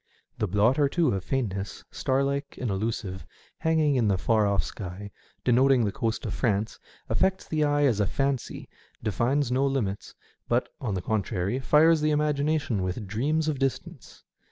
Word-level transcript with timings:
The 0.39 0.47
blot 0.47 0.79
or 0.79 0.89
two 0.89 1.09
of 1.13 1.23
faint 1.23 1.55
ness, 1.55 1.83
star 1.91 2.23
like 2.23 2.57
and 2.59 2.71
illusive, 2.71 3.23
hanging 3.59 3.93
in 3.93 4.07
the 4.07 4.17
far 4.17 4.47
off 4.47 4.63
sky, 4.63 5.11
denoting 5.43 5.85
the 5.85 5.91
coast 5.91 6.25
of 6.25 6.33
France, 6.33 6.79
affects 7.07 7.47
the 7.47 7.63
eye 7.63 7.83
as 7.85 7.99
a 7.99 8.07
fancy, 8.07 8.67
defines 9.03 9.51
no 9.51 9.63
limits, 9.67 10.15
but, 10.49 10.69
on 10.81 10.95
the 10.95 11.03
contrary, 11.03 11.59
fires 11.59 12.01
the 12.01 12.09
imagina 12.09 12.59
tion 12.59 12.81
with 12.81 13.05
dreams 13.05 13.47
of 13.47 13.59
distance. 13.59 14.23